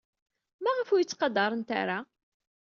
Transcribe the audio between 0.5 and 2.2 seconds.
Maɣef ur iyi-ttqadarent ara?